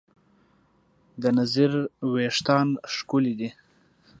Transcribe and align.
د 1.21 1.23
نذیر 1.37 1.71
وېښتیان 2.13 2.67
ښکلي 2.93 3.33
دي. 3.39 3.49